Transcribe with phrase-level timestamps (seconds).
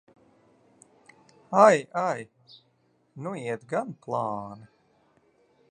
[1.63, 2.21] Ai, ai!
[3.25, 4.65] Nu iet gan plāni!